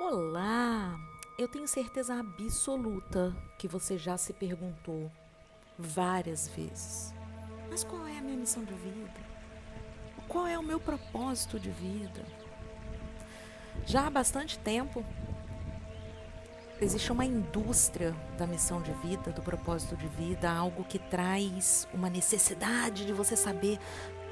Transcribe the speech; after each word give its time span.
Olá! 0.00 0.98
Eu 1.38 1.46
tenho 1.46 1.68
certeza 1.68 2.18
absoluta 2.18 3.36
que 3.58 3.68
você 3.68 3.98
já 3.98 4.16
se 4.16 4.32
perguntou 4.32 5.12
várias 5.78 6.48
vezes: 6.48 7.12
mas 7.68 7.84
qual 7.84 8.06
é 8.06 8.16
a 8.16 8.22
minha 8.22 8.38
missão 8.38 8.64
de 8.64 8.72
vida? 8.72 9.20
Qual 10.26 10.46
é 10.46 10.58
o 10.58 10.62
meu 10.62 10.80
propósito 10.80 11.60
de 11.60 11.70
vida? 11.70 12.24
Já 13.84 14.06
há 14.06 14.10
bastante 14.10 14.58
tempo 14.58 15.04
existe 16.80 17.12
uma 17.12 17.26
indústria 17.26 18.16
da 18.38 18.46
missão 18.46 18.80
de 18.80 18.94
vida, 19.06 19.32
do 19.32 19.42
propósito 19.42 19.98
de 19.98 20.08
vida, 20.08 20.50
algo 20.50 20.82
que 20.82 20.98
traz 20.98 21.86
uma 21.92 22.08
necessidade 22.08 23.04
de 23.04 23.12
você 23.12 23.36
saber 23.36 23.78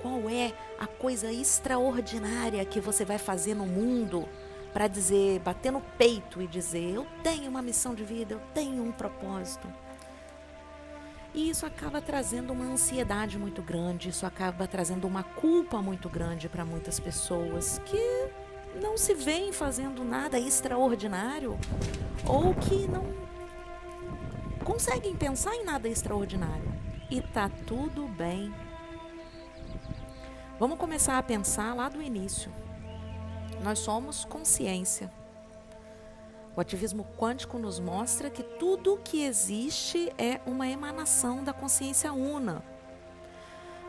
qual 0.00 0.30
é 0.30 0.54
a 0.80 0.86
coisa 0.86 1.30
extraordinária 1.30 2.64
que 2.64 2.80
você 2.80 3.04
vai 3.04 3.18
fazer 3.18 3.54
no 3.54 3.66
mundo 3.66 4.26
para 4.72 4.86
dizer, 4.86 5.40
bater 5.40 5.72
no 5.72 5.80
peito 5.80 6.40
e 6.40 6.46
dizer: 6.46 6.94
eu 6.94 7.06
tenho 7.22 7.48
uma 7.48 7.62
missão 7.62 7.94
de 7.94 8.04
vida, 8.04 8.34
eu 8.34 8.40
tenho 8.54 8.82
um 8.82 8.92
propósito. 8.92 9.68
E 11.34 11.50
isso 11.50 11.66
acaba 11.66 12.00
trazendo 12.00 12.52
uma 12.52 12.64
ansiedade 12.64 13.38
muito 13.38 13.62
grande, 13.62 14.08
isso 14.08 14.24
acaba 14.24 14.66
trazendo 14.66 15.06
uma 15.06 15.22
culpa 15.22 15.80
muito 15.82 16.08
grande 16.08 16.48
para 16.48 16.64
muitas 16.64 16.98
pessoas 16.98 17.80
que 17.84 18.30
não 18.80 18.96
se 18.96 19.14
veem 19.14 19.52
fazendo 19.52 20.04
nada 20.04 20.38
extraordinário 20.38 21.58
ou 22.26 22.54
que 22.54 22.88
não 22.88 23.04
conseguem 24.64 25.14
pensar 25.14 25.54
em 25.54 25.64
nada 25.64 25.88
extraordinário. 25.88 26.72
E 27.10 27.20
tá 27.20 27.50
tudo 27.66 28.06
bem. 28.08 28.52
Vamos 30.58 30.78
começar 30.78 31.18
a 31.18 31.22
pensar 31.22 31.74
lá 31.74 31.88
do 31.88 32.02
início. 32.02 32.52
Nós 33.62 33.78
somos 33.78 34.24
consciência. 34.24 35.10
O 36.56 36.60
ativismo 36.60 37.06
quântico 37.16 37.58
nos 37.58 37.78
mostra 37.78 38.30
que 38.30 38.42
tudo 38.42 39.00
que 39.04 39.22
existe 39.22 40.12
é 40.18 40.40
uma 40.44 40.66
emanação 40.66 41.44
da 41.44 41.52
consciência 41.52 42.12
una. 42.12 42.62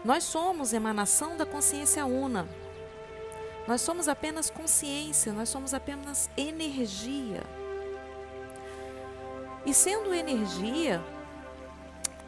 Nós 0.06 0.24
somos 0.24 0.72
emanação 0.72 1.36
da 1.36 1.46
consciência 1.46 2.06
una. 2.06 2.48
Nós 3.68 3.82
somos 3.82 4.08
apenas 4.08 4.50
consciência, 4.50 5.34
nós 5.34 5.50
somos 5.50 5.74
apenas 5.74 6.30
energia. 6.38 7.44
E 9.66 9.74
sendo 9.74 10.14
energia, 10.14 11.04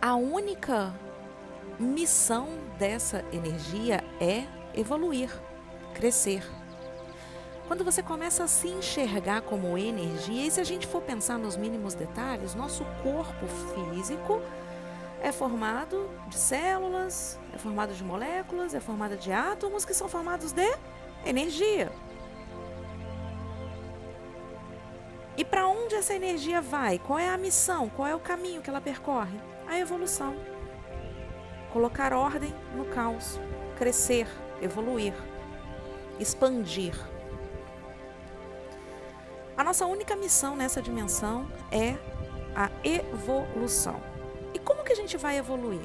a 0.02 0.16
única 0.16 0.94
missão 1.80 2.48
dessa 2.78 3.24
energia 3.32 4.04
é 4.20 4.46
evoluir, 4.74 5.32
crescer. 5.94 6.61
Quando 7.68 7.84
você 7.84 8.04
começa 8.04 8.44
a 8.44 8.48
se 8.48 8.68
enxergar 8.68 9.42
como 9.42 9.78
energia, 9.78 10.46
e 10.46 10.52
se 10.52 10.60
a 10.60 10.64
gente 10.64 10.86
for 10.86 11.02
pensar 11.02 11.38
nos 11.38 11.56
mínimos 11.56 11.94
detalhes, 11.94 12.54
nosso 12.54 12.84
corpo 13.02 13.48
físico 13.74 14.42
é 15.22 15.32
formado 15.32 16.10
de 16.28 16.36
células, 16.36 17.40
é 17.54 17.58
formado 17.58 17.94
de 17.94 18.04
moléculas, 18.04 18.74
é 18.74 18.80
formado 18.80 19.16
de 19.16 19.32
átomos 19.32 19.86
que 19.86 19.94
são 19.94 20.10
formados 20.10 20.52
de 20.52 20.76
energia. 21.26 21.92
E 25.38 25.46
para 25.46 25.68
onde 25.68 25.96
essa 25.96 26.14
energia 26.14 26.62
vai? 26.62 27.00
Qual 27.00 27.18
é 27.18 27.30
a 27.30 27.38
missão? 27.38 27.90
Qual 27.90 28.08
é 28.08 28.14
o 28.14 28.20
caminho 28.20 28.62
que 28.62 28.70
ela 28.70 28.82
percorre? 28.82 29.40
A 29.68 29.80
evolução. 29.80 30.36
Colocar 31.72 32.12
ordem 32.12 32.54
no 32.76 32.86
caos, 32.86 33.40
crescer, 33.78 34.28
evoluir, 34.62 35.14
expandir. 36.20 36.94
Nossa 39.72 39.86
única 39.86 40.18
missão 40.18 40.54
nessa 40.54 40.82
dimensão 40.82 41.50
é 41.72 41.96
a 42.54 42.70
evolução. 42.84 44.04
E 44.54 44.60
como 44.60 44.84
que 44.84 44.92
a 44.92 44.96
gente 44.98 45.16
vai 45.16 45.38
evoluir? 45.38 45.80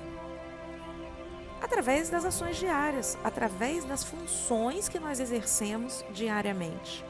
Através 1.62 2.10
das 2.10 2.24
ações 2.24 2.56
diárias, 2.56 3.16
através 3.22 3.84
das 3.84 4.02
funções 4.02 4.88
que 4.88 4.98
nós 4.98 5.20
exercemos 5.20 6.04
diariamente. 6.10 7.04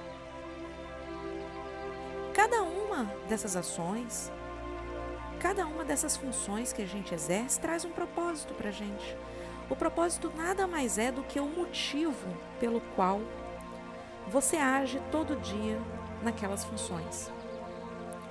Cada 2.35 2.63
uma 2.63 3.11
dessas 3.27 3.57
ações, 3.57 4.31
cada 5.41 5.65
uma 5.65 5.83
dessas 5.83 6.15
funções 6.15 6.75
que 6.75 6.83
a 6.83 6.87
gente 6.87 7.15
exerce 7.15 7.59
traz 7.59 7.87
um 7.87 7.91
propósito 7.91 8.53
para 8.53 8.69
a 8.69 8.73
gente. 8.73 9.17
O 9.71 9.75
propósito 9.75 10.31
nada 10.37 10.67
mais 10.67 10.99
é 10.99 11.11
do 11.11 11.23
que 11.23 11.41
o 11.41 11.47
motivo 11.47 12.29
pelo 12.61 12.83
qual 12.95 13.23
você 14.29 14.59
age 14.59 15.01
todo 15.11 15.41
dia 15.41 15.81
naquelas 16.27 16.65
funções. 16.65 17.31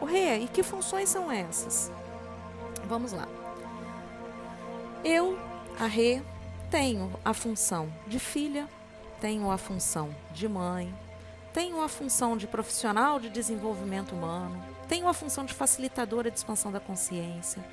O 0.01 0.05
Rê, 0.05 0.39
e 0.39 0.47
que 0.47 0.61
funções 0.61 1.07
são 1.07 1.31
essas? 1.31 1.89
Vamos 2.87 3.13
lá. 3.13 3.27
Eu, 5.03 5.39
a 5.79 5.87
Rê, 5.87 6.21
tenho 6.69 7.11
a 7.23 7.33
função 7.33 7.91
de 8.05 8.19
filha, 8.19 8.67
tenho 9.21 9.49
a 9.49 9.57
função 9.57 10.13
de 10.31 10.47
mãe, 10.47 10.93
tenho 11.53 11.81
a 11.81 11.87
função 11.87 12.35
de 12.35 12.47
profissional 12.47 13.17
de 13.17 13.29
desenvolvimento 13.29 14.13
humano, 14.13 14.61
tenho 14.89 15.07
a 15.07 15.13
função 15.13 15.45
de 15.45 15.53
facilitadora 15.53 16.29
de 16.29 16.37
expansão 16.37 16.71
da 16.71 16.81
consciência, 16.81 17.63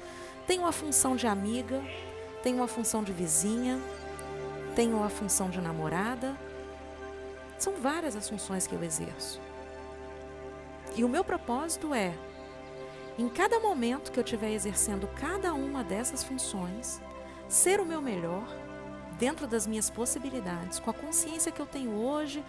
tenho 0.46 0.64
a 0.64 0.72
função 0.72 1.16
de 1.16 1.26
amiga, 1.26 1.82
tenho 2.44 2.62
a 2.62 2.68
função 2.68 3.02
de 3.02 3.12
vizinha, 3.12 3.80
tenho 4.76 5.02
a 5.02 5.08
função 5.08 5.50
de 5.50 5.60
namorada. 5.60 6.36
São 7.58 7.74
várias 7.74 8.14
as 8.14 8.28
funções 8.28 8.66
que 8.66 8.74
eu 8.74 8.82
exerço. 8.84 9.40
E 10.94 11.04
o 11.04 11.08
meu 11.08 11.24
propósito 11.24 11.94
é, 11.94 12.12
em 13.18 13.28
cada 13.28 13.58
momento 13.60 14.10
que 14.12 14.18
eu 14.18 14.24
estiver 14.24 14.52
exercendo 14.52 15.08
cada 15.08 15.54
uma 15.54 15.82
dessas 15.82 16.22
funções, 16.22 17.00
ser 17.48 17.80
o 17.80 17.84
meu 17.84 18.00
melhor, 18.00 18.44
dentro 19.18 19.46
das 19.46 19.66
minhas 19.66 19.88
possibilidades, 19.88 20.78
com 20.78 20.90
a 20.90 20.94
consciência 20.94 21.52
que 21.52 21.60
eu 21.60 21.66
tenho 21.66 21.94
hoje, 21.94 22.44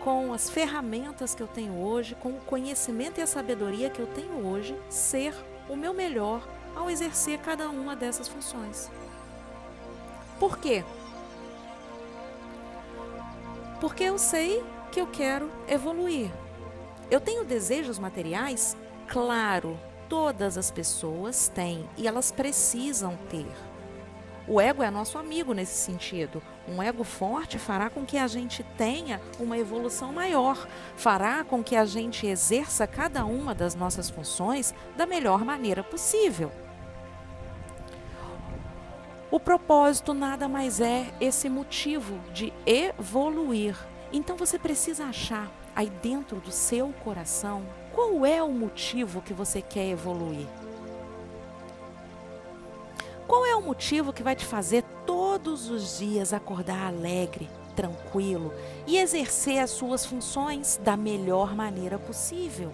com 0.00 0.32
as 0.32 0.48
ferramentas 0.48 1.34
que 1.34 1.42
eu 1.42 1.48
tenho 1.48 1.80
hoje, 1.80 2.14
com 2.14 2.30
o 2.30 2.40
conhecimento 2.40 3.18
e 3.18 3.22
a 3.22 3.26
sabedoria 3.26 3.90
que 3.90 4.00
eu 4.00 4.06
tenho 4.06 4.46
hoje, 4.46 4.76
ser 4.88 5.34
o 5.68 5.76
meu 5.76 5.92
melhor 5.92 6.46
ao 6.74 6.90
exercer 6.90 7.38
cada 7.40 7.68
uma 7.68 7.96
dessas 7.96 8.28
funções. 8.28 8.90
Por 10.38 10.58
quê? 10.58 10.84
Porque 13.80 14.04
eu 14.04 14.18
sei 14.18 14.62
que 14.92 15.00
eu 15.00 15.06
quero 15.06 15.50
evoluir. 15.68 16.30
Eu 17.08 17.20
tenho 17.20 17.44
desejos 17.44 18.00
materiais? 18.00 18.76
Claro, 19.06 19.78
todas 20.08 20.58
as 20.58 20.72
pessoas 20.72 21.48
têm 21.48 21.88
e 21.96 22.08
elas 22.08 22.32
precisam 22.32 23.16
ter. 23.30 23.46
O 24.48 24.60
ego 24.60 24.82
é 24.82 24.90
nosso 24.90 25.16
amigo 25.16 25.52
nesse 25.52 25.76
sentido. 25.76 26.42
Um 26.68 26.82
ego 26.82 27.04
forte 27.04 27.58
fará 27.58 27.88
com 27.88 28.04
que 28.04 28.18
a 28.18 28.26
gente 28.26 28.64
tenha 28.76 29.20
uma 29.38 29.56
evolução 29.56 30.12
maior, 30.12 30.66
fará 30.96 31.44
com 31.44 31.62
que 31.62 31.76
a 31.76 31.84
gente 31.84 32.26
exerça 32.26 32.86
cada 32.86 33.24
uma 33.24 33.54
das 33.54 33.76
nossas 33.76 34.10
funções 34.10 34.74
da 34.96 35.06
melhor 35.06 35.44
maneira 35.44 35.84
possível. 35.84 36.50
O 39.30 39.38
propósito 39.38 40.12
nada 40.12 40.48
mais 40.48 40.80
é 40.80 41.12
esse 41.20 41.48
motivo 41.48 42.18
de 42.32 42.52
evoluir. 42.64 43.76
Então 44.12 44.36
você 44.36 44.58
precisa 44.58 45.04
achar 45.04 45.50
aí 45.76 45.90
dentro 45.90 46.40
do 46.40 46.50
seu 46.50 46.88
coração, 47.04 47.62
qual 47.92 48.24
é 48.24 48.42
o 48.42 48.50
motivo 48.50 49.20
que 49.20 49.34
você 49.34 49.60
quer 49.60 49.90
evoluir? 49.90 50.46
Qual 53.28 53.44
é 53.44 53.54
o 53.54 53.60
motivo 53.60 54.12
que 54.12 54.22
vai 54.22 54.34
te 54.34 54.46
fazer 54.46 54.82
todos 55.04 55.68
os 55.68 55.98
dias 55.98 56.32
acordar 56.32 56.86
alegre, 56.86 57.50
tranquilo 57.74 58.54
e 58.86 58.96
exercer 58.96 59.58
as 59.58 59.70
suas 59.70 60.06
funções 60.06 60.80
da 60.82 60.96
melhor 60.96 61.54
maneira 61.54 61.98
possível? 61.98 62.72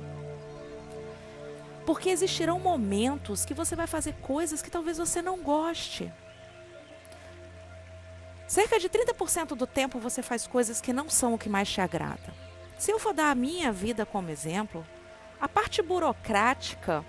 Porque 1.85 2.11
existirão 2.11 2.61
momentos 2.61 3.45
que 3.45 3.55
você 3.55 3.75
vai 3.75 3.89
fazer 3.89 4.15
coisas 4.23 4.63
que 4.63 4.71
talvez 4.71 4.99
você 4.99 5.21
não 5.21 5.43
goste. 5.43 6.13
Cerca 8.47 8.79
de 8.79 8.89
30% 8.89 9.57
do 9.57 9.67
tempo 9.67 9.99
você 9.99 10.23
faz 10.23 10.47
coisas 10.47 10.81
que 10.81 10.93
não 10.93 11.09
são 11.09 11.35
o 11.35 11.39
que 11.39 11.49
mais 11.49 11.69
te 11.69 11.81
agrada. 11.81 12.42
Se 12.83 12.91
eu 12.91 12.99
for 12.99 13.15
dar 13.15 13.31
a 13.31 13.35
minha 13.37 13.71
vida 13.71 14.05
como 14.05 14.29
exemplo, 14.29 14.85
a 15.41 15.49
parte 15.49 15.81
burocrática 15.81 17.05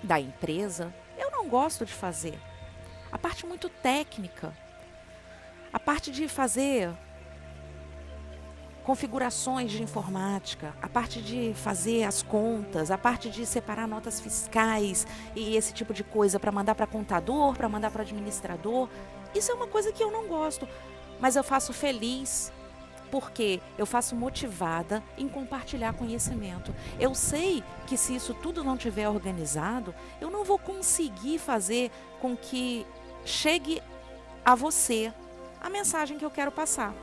da 0.00 0.20
empresa 0.20 0.94
eu 1.18 1.28
não 1.28 1.48
gosto 1.48 1.84
de 1.84 1.92
fazer. 1.92 2.38
A 3.10 3.18
parte 3.18 3.44
muito 3.44 3.68
técnica, 3.68 4.56
a 5.72 5.80
parte 5.80 6.12
de 6.12 6.28
fazer 6.28 6.88
configurações 8.84 9.72
de 9.72 9.82
informática, 9.82 10.72
a 10.80 10.88
parte 10.88 11.20
de 11.20 11.52
fazer 11.52 12.04
as 12.04 12.22
contas, 12.22 12.88
a 12.88 12.96
parte 12.96 13.28
de 13.28 13.44
separar 13.44 13.88
notas 13.88 14.20
fiscais 14.20 15.04
e 15.34 15.56
esse 15.56 15.72
tipo 15.72 15.92
de 15.92 16.04
coisa 16.04 16.38
para 16.38 16.52
mandar 16.52 16.76
para 16.76 16.86
contador, 16.86 17.56
para 17.56 17.68
mandar 17.68 17.90
para 17.90 18.02
administrador. 18.02 18.88
Isso 19.34 19.50
é 19.50 19.54
uma 19.56 19.66
coisa 19.66 19.90
que 19.90 20.00
eu 20.00 20.12
não 20.12 20.28
gosto, 20.28 20.68
mas 21.18 21.34
eu 21.34 21.42
faço 21.42 21.72
feliz 21.72 22.52
porque 23.12 23.60
eu 23.76 23.84
faço 23.84 24.16
motivada 24.16 25.04
em 25.18 25.28
compartilhar 25.28 25.92
conhecimento. 25.92 26.74
Eu 26.98 27.14
sei 27.14 27.62
que 27.86 27.98
se 27.98 28.14
isso 28.16 28.32
tudo 28.32 28.64
não 28.64 28.74
tiver 28.74 29.06
organizado, 29.06 29.94
eu 30.18 30.30
não 30.30 30.44
vou 30.44 30.58
conseguir 30.58 31.38
fazer 31.38 31.90
com 32.22 32.34
que 32.34 32.86
chegue 33.22 33.82
a 34.42 34.54
você 34.54 35.12
a 35.60 35.68
mensagem 35.68 36.16
que 36.16 36.24
eu 36.24 36.30
quero 36.30 36.50
passar. 36.50 36.94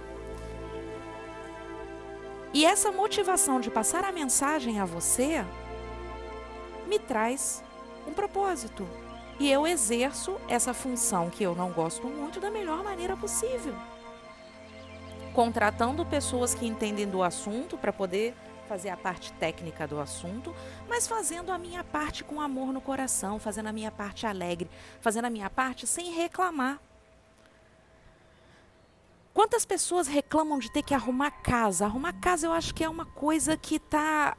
E 2.51 2.65
essa 2.65 2.91
motivação 2.91 3.61
de 3.61 3.69
passar 3.69 4.03
a 4.03 4.11
mensagem 4.11 4.79
a 4.79 4.85
você 4.85 5.45
me 6.87 6.97
traz 6.97 7.63
um 8.07 8.13
propósito. 8.13 8.89
E 9.39 9.49
eu 9.49 9.67
exerço 9.67 10.41
essa 10.49 10.73
função 10.73 11.29
que 11.29 11.43
eu 11.43 11.53
não 11.53 11.71
gosto 11.71 12.07
muito 12.07 12.39
da 12.39 12.49
melhor 12.49 12.83
maneira 12.83 13.15
possível. 13.15 13.75
Contratando 15.39 16.05
pessoas 16.05 16.53
que 16.53 16.67
entendem 16.67 17.07
do 17.07 17.23
assunto 17.23 17.77
para 17.77 17.93
poder 17.93 18.35
fazer 18.67 18.89
a 18.89 18.97
parte 18.97 19.31
técnica 19.31 19.87
do 19.87 19.97
assunto, 19.97 20.53
mas 20.85 21.07
fazendo 21.07 21.49
a 21.49 21.57
minha 21.57 21.81
parte 21.81 22.25
com 22.25 22.41
amor 22.41 22.73
no 22.73 22.81
coração, 22.81 23.39
fazendo 23.39 23.67
a 23.67 23.71
minha 23.71 23.89
parte 23.89 24.27
alegre, 24.27 24.69
fazendo 24.99 25.23
a 25.23 25.29
minha 25.29 25.49
parte 25.49 25.87
sem 25.87 26.11
reclamar. 26.11 26.77
Quantas 29.33 29.63
pessoas 29.63 30.09
reclamam 30.09 30.59
de 30.59 30.69
ter 30.73 30.83
que 30.83 30.93
arrumar 30.93 31.31
casa? 31.31 31.85
Arrumar 31.85 32.19
casa 32.19 32.45
eu 32.45 32.51
acho 32.51 32.75
que 32.75 32.83
é 32.83 32.89
uma 32.89 33.05
coisa 33.05 33.55
que 33.55 33.75
está. 33.75 34.35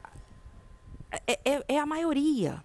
É, 1.25 1.39
é, 1.43 1.65
é 1.67 1.79
a 1.79 1.85
maioria. 1.87 2.63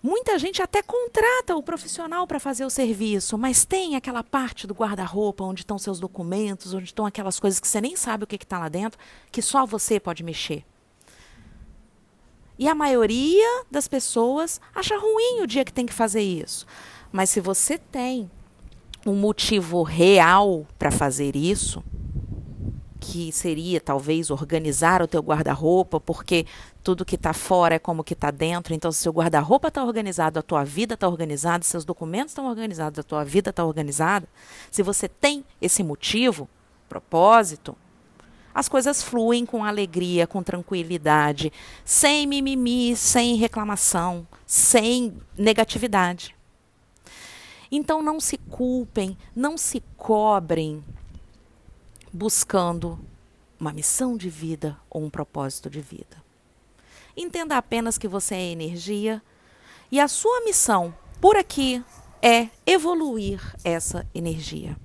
Muita 0.00 0.38
gente 0.38 0.62
até 0.62 0.80
contrata 0.80 1.56
o 1.56 1.62
profissional 1.62 2.24
para 2.24 2.38
fazer 2.38 2.64
o 2.64 2.70
serviço, 2.70 3.36
mas 3.36 3.64
tem 3.64 3.96
aquela 3.96 4.22
parte 4.22 4.64
do 4.64 4.72
guarda-roupa 4.74 5.42
onde 5.42 5.62
estão 5.62 5.76
seus 5.76 5.98
documentos, 5.98 6.72
onde 6.72 6.84
estão 6.84 7.04
aquelas 7.04 7.40
coisas 7.40 7.58
que 7.58 7.66
você 7.66 7.80
nem 7.80 7.96
sabe 7.96 8.22
o 8.22 8.26
que 8.26 8.36
está 8.36 8.60
lá 8.60 8.68
dentro, 8.68 8.98
que 9.32 9.42
só 9.42 9.66
você 9.66 9.98
pode 9.98 10.22
mexer. 10.22 10.64
E 12.56 12.68
a 12.68 12.74
maioria 12.74 13.64
das 13.70 13.88
pessoas 13.88 14.60
acha 14.72 14.96
ruim 14.96 15.42
o 15.42 15.46
dia 15.46 15.64
que 15.64 15.72
tem 15.72 15.86
que 15.86 15.92
fazer 15.92 16.22
isso. 16.22 16.64
Mas 17.10 17.30
se 17.30 17.40
você 17.40 17.76
tem 17.76 18.30
um 19.04 19.14
motivo 19.14 19.82
real 19.82 20.66
para 20.78 20.90
fazer 20.90 21.34
isso, 21.34 21.82
que 23.00 23.32
seria 23.32 23.80
talvez 23.80 24.30
organizar 24.30 25.02
o 25.02 25.08
teu 25.08 25.22
guarda-roupa, 25.22 26.00
porque 26.00 26.46
tudo 26.88 27.04
que 27.04 27.16
está 27.16 27.34
fora 27.34 27.74
é 27.74 27.78
como 27.78 28.02
que 28.02 28.14
está 28.14 28.30
dentro. 28.30 28.72
Então, 28.72 28.90
se 28.90 29.06
o 29.06 29.12
guarda-roupa 29.12 29.68
está 29.68 29.84
organizado, 29.84 30.38
a 30.38 30.42
tua 30.42 30.64
vida 30.64 30.94
está 30.94 31.06
organizada, 31.06 31.62
seus 31.62 31.84
documentos 31.84 32.30
estão 32.30 32.46
organizados, 32.46 32.98
a 32.98 33.02
tua 33.02 33.22
vida 33.26 33.50
está 33.50 33.62
organizada. 33.62 34.26
Se 34.70 34.82
você 34.82 35.06
tem 35.06 35.44
esse 35.60 35.82
motivo, 35.82 36.48
propósito, 36.88 37.76
as 38.54 38.70
coisas 38.70 39.02
fluem 39.02 39.44
com 39.44 39.62
alegria, 39.62 40.26
com 40.26 40.42
tranquilidade, 40.42 41.52
sem 41.84 42.26
mimimi, 42.26 42.96
sem 42.96 43.36
reclamação, 43.36 44.26
sem 44.46 45.12
negatividade. 45.36 46.34
Então 47.70 48.02
não 48.02 48.18
se 48.18 48.38
culpem, 48.38 49.14
não 49.36 49.58
se 49.58 49.82
cobrem 49.94 50.82
buscando 52.10 52.98
uma 53.60 53.74
missão 53.74 54.16
de 54.16 54.30
vida 54.30 54.74
ou 54.88 55.02
um 55.04 55.10
propósito 55.10 55.68
de 55.68 55.82
vida. 55.82 56.27
Entenda 57.20 57.56
apenas 57.56 57.98
que 57.98 58.06
você 58.06 58.36
é 58.36 58.52
energia 58.52 59.20
e 59.90 59.98
a 59.98 60.06
sua 60.06 60.44
missão 60.44 60.94
por 61.20 61.36
aqui 61.36 61.84
é 62.22 62.48
evoluir 62.64 63.40
essa 63.64 64.06
energia. 64.14 64.76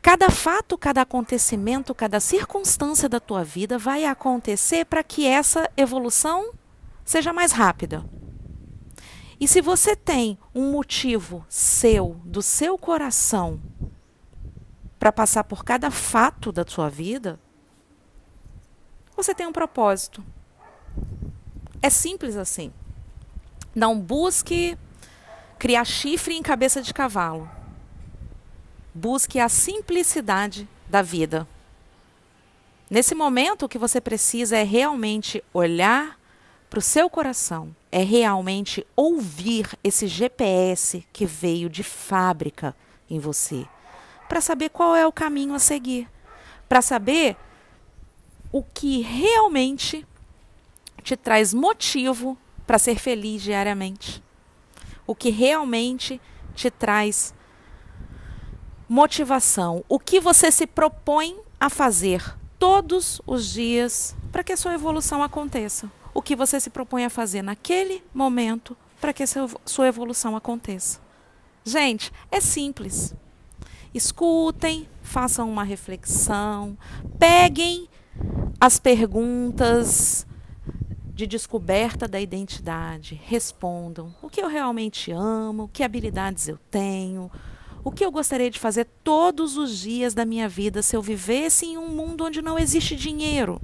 Cada 0.00 0.30
fato, 0.30 0.78
cada 0.78 1.02
acontecimento, 1.02 1.92
cada 1.92 2.20
circunstância 2.20 3.08
da 3.08 3.18
tua 3.18 3.42
vida 3.42 3.76
vai 3.76 4.04
acontecer 4.04 4.84
para 4.84 5.02
que 5.02 5.26
essa 5.26 5.68
evolução 5.76 6.52
seja 7.04 7.32
mais 7.32 7.50
rápida. 7.50 8.08
E 9.40 9.48
se 9.48 9.60
você 9.60 9.96
tem 9.96 10.38
um 10.54 10.70
motivo 10.70 11.44
seu, 11.48 12.20
do 12.24 12.40
seu 12.40 12.78
coração, 12.78 13.60
para 14.96 15.10
passar 15.10 15.42
por 15.42 15.64
cada 15.64 15.90
fato 15.90 16.52
da 16.52 16.64
sua 16.64 16.88
vida, 16.88 17.40
você 19.16 19.34
tem 19.34 19.46
um 19.46 19.52
propósito. 19.52 20.24
É 21.80 21.90
simples 21.90 22.36
assim. 22.36 22.72
Não 23.74 23.98
busque 23.98 24.78
criar 25.58 25.84
chifre 25.84 26.34
em 26.34 26.42
cabeça 26.42 26.80
de 26.80 26.92
cavalo. 26.92 27.48
Busque 28.94 29.40
a 29.40 29.48
simplicidade 29.48 30.68
da 30.88 31.02
vida. 31.02 31.46
Nesse 32.88 33.14
momento, 33.14 33.64
o 33.64 33.68
que 33.68 33.78
você 33.78 34.00
precisa 34.00 34.56
é 34.56 34.62
realmente 34.62 35.42
olhar 35.52 36.18
para 36.70 36.78
o 36.78 36.82
seu 36.82 37.08
coração, 37.08 37.74
é 37.90 38.02
realmente 38.02 38.86
ouvir 38.96 39.68
esse 39.82 40.06
GPS 40.06 41.06
que 41.12 41.24
veio 41.24 41.68
de 41.68 41.82
fábrica 41.82 42.74
em 43.08 43.18
você 43.18 43.66
para 44.28 44.40
saber 44.40 44.70
qual 44.70 44.96
é 44.96 45.06
o 45.06 45.12
caminho 45.12 45.54
a 45.54 45.58
seguir, 45.58 46.08
para 46.68 46.82
saber 46.82 47.36
o 48.54 48.62
que 48.62 49.00
realmente 49.00 50.06
te 51.02 51.16
traz 51.16 51.52
motivo 51.52 52.38
para 52.64 52.78
ser 52.78 53.00
feliz 53.00 53.42
diariamente, 53.42 54.22
o 55.04 55.12
que 55.12 55.28
realmente 55.28 56.20
te 56.54 56.70
traz 56.70 57.34
motivação, 58.88 59.84
o 59.88 59.98
que 59.98 60.20
você 60.20 60.52
se 60.52 60.68
propõe 60.68 61.36
a 61.58 61.68
fazer 61.68 62.22
todos 62.56 63.20
os 63.26 63.52
dias 63.52 64.14
para 64.30 64.44
que 64.44 64.52
a 64.52 64.56
sua 64.56 64.74
evolução 64.74 65.20
aconteça, 65.20 65.90
o 66.14 66.22
que 66.22 66.36
você 66.36 66.60
se 66.60 66.70
propõe 66.70 67.04
a 67.04 67.10
fazer 67.10 67.42
naquele 67.42 68.04
momento 68.14 68.76
para 69.00 69.12
que 69.12 69.24
a 69.24 69.26
sua 69.66 69.88
evolução 69.88 70.36
aconteça. 70.36 71.00
Gente, 71.64 72.12
é 72.30 72.40
simples. 72.40 73.16
Escutem, 73.92 74.88
façam 75.02 75.50
uma 75.50 75.64
reflexão, 75.64 76.78
peguem 77.18 77.88
as 78.60 78.78
perguntas 78.78 80.26
de 81.14 81.26
descoberta 81.26 82.08
da 82.08 82.20
identidade, 82.20 83.20
respondam 83.24 84.12
o 84.20 84.28
que 84.28 84.40
eu 84.40 84.48
realmente 84.48 85.12
amo, 85.12 85.70
que 85.72 85.84
habilidades 85.84 86.48
eu 86.48 86.58
tenho, 86.70 87.30
o 87.84 87.92
que 87.92 88.04
eu 88.04 88.10
gostaria 88.10 88.50
de 88.50 88.58
fazer 88.58 88.86
todos 89.04 89.56
os 89.56 89.78
dias 89.78 90.14
da 90.14 90.24
minha 90.24 90.48
vida 90.48 90.82
se 90.82 90.96
eu 90.96 91.02
vivesse 91.02 91.66
em 91.66 91.78
um 91.78 91.88
mundo 91.88 92.24
onde 92.24 92.42
não 92.42 92.58
existe 92.58 92.96
dinheiro. 92.96 93.60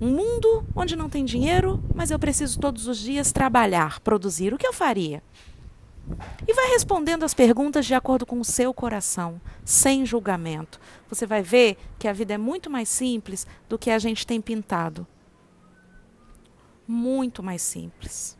Um 0.00 0.10
mundo 0.10 0.64
onde 0.74 0.96
não 0.96 1.10
tem 1.10 1.24
dinheiro, 1.24 1.80
mas 1.94 2.10
eu 2.10 2.18
preciso 2.18 2.58
todos 2.58 2.88
os 2.88 2.98
dias 2.98 3.30
trabalhar, 3.30 4.00
produzir. 4.00 4.54
O 4.54 4.58
que 4.58 4.66
eu 4.66 4.72
faria? 4.72 5.22
E 6.46 6.52
vai 6.52 6.68
respondendo 6.70 7.24
as 7.24 7.34
perguntas 7.34 7.86
de 7.86 7.94
acordo 7.94 8.26
com 8.26 8.40
o 8.40 8.44
seu 8.44 8.72
coração, 8.74 9.40
sem 9.64 10.04
julgamento. 10.04 10.80
Você 11.08 11.26
vai 11.26 11.42
ver 11.42 11.76
que 11.98 12.08
a 12.08 12.12
vida 12.12 12.34
é 12.34 12.38
muito 12.38 12.70
mais 12.70 12.88
simples 12.88 13.46
do 13.68 13.78
que 13.78 13.90
a 13.90 13.98
gente 13.98 14.26
tem 14.26 14.40
pintado. 14.40 15.06
Muito 16.86 17.42
mais 17.42 17.62
simples. 17.62 18.36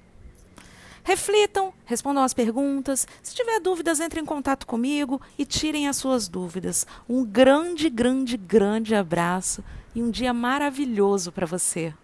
Reflitam, 1.03 1.73
respondam 1.85 2.23
as 2.23 2.35
perguntas. 2.35 3.07
Se 3.23 3.35
tiver 3.35 3.61
dúvidas, 3.61 4.01
entre 4.01 4.21
em 4.21 4.25
contato 4.25 4.67
comigo 4.67 5.21
e 5.39 5.45
tirem 5.45 5.89
as 5.89 5.97
suas 5.97 6.29
dúvidas. 6.29 6.87
Um 7.09 7.25
grande, 7.25 7.89
grande, 7.89 8.37
grande 8.37 8.95
abraço 8.95 9.65
e 9.95 10.03
um 10.03 10.11
dia 10.11 10.33
maravilhoso 10.33 11.33
para 11.33 11.47
você. 11.47 11.95